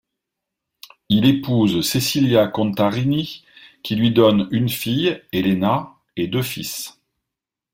[1.09, 3.45] Il épouse Cecilia Contarini
[3.83, 6.99] qui lui donne une fille, Elena, et deux fils.